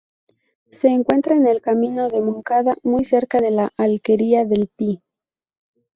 Se 0.81 0.87
encuentra 0.87 1.35
en 1.35 1.45
el 1.45 1.61
camino 1.61 2.09
de 2.09 2.21
Moncada, 2.23 2.75
muy 2.81 3.05
cerca 3.05 3.37
de 3.39 3.51
la 3.51 3.71
alquería 3.77 4.45
del 4.45 4.67
Pi. 4.75 4.99